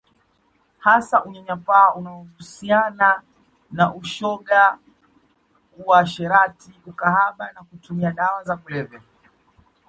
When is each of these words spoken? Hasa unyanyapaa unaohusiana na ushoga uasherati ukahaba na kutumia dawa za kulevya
Hasa 0.79 1.23
unyanyapaa 1.23 1.93
unaohusiana 1.93 3.21
na 3.71 3.93
ushoga 3.95 4.77
uasherati 5.85 6.73
ukahaba 6.87 7.51
na 7.51 7.63
kutumia 7.63 8.11
dawa 8.11 8.43
za 8.43 8.57
kulevya 8.57 9.01